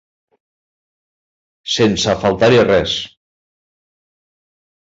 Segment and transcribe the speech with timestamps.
[1.75, 2.97] Sense faltar-hi res.